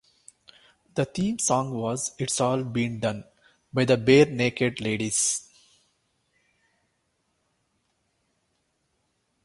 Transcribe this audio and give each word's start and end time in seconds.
The 0.95 1.05
theme 1.05 1.37
song 1.37 1.75
was 1.77 2.15
"It's 2.17 2.41
All 2.41 2.63
Been 2.63 2.99
Done" 3.01 3.23
by 3.71 3.85
the 3.85 3.97
Barenaked 3.97 4.81
Ladies. 4.81 5.47